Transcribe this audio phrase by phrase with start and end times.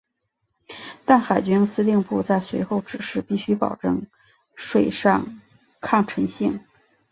[1.05, 4.07] 但海军司令部在随后指示必须保证
[4.55, 5.39] 水上
[5.79, 6.59] 抗沉性。